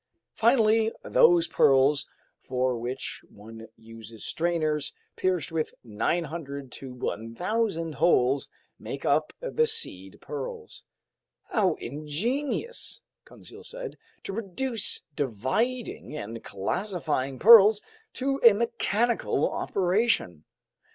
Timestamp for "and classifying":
16.17-17.37